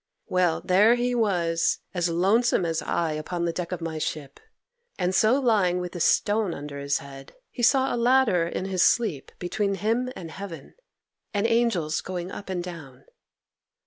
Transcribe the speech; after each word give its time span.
Well, 0.25 0.61
there 0.65 0.95
he 0.95 1.13
was, 1.13 1.77
as 1.93 2.09
lonesome 2.09 2.65
as 2.65 2.81
I 2.81 3.11
upon 3.11 3.45
the 3.45 3.53
deck 3.53 3.71
of 3.71 3.81
my 3.81 3.99
ship; 3.99 4.39
and 4.97 5.13
so 5.13 5.39
lying 5.39 5.79
with 5.79 5.91
this 5.91 6.05
stone 6.05 6.55
under 6.55 6.79
his 6.79 6.97
head, 6.97 7.35
he 7.51 7.61
saw 7.61 7.93
a 7.93 7.95
ladder 7.95 8.47
in 8.47 8.65
his 8.65 8.81
sleep 8.81 9.31
between 9.37 9.75
him 9.75 10.11
and 10.15 10.31
heaven, 10.31 10.73
and 11.35 11.45
angels 11.45 12.01
going 12.01 12.31
up 12.31 12.49
and 12.49 12.63
down. 12.63 13.05